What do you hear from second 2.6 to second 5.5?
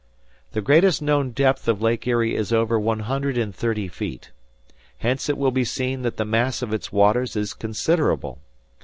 one hundred and thirty feet. Hence it